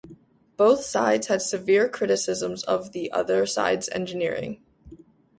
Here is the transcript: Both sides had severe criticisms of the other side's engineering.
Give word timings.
Both 0.57 0.83
sides 0.83 1.27
had 1.27 1.43
severe 1.43 1.87
criticisms 1.87 2.63
of 2.63 2.91
the 2.91 3.11
other 3.11 3.45
side's 3.45 3.87
engineering. 3.89 4.59